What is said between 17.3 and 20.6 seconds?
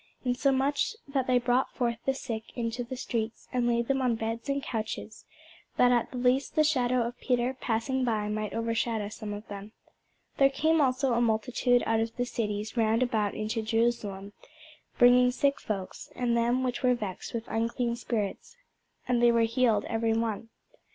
with unclean spirits: and they were healed every one.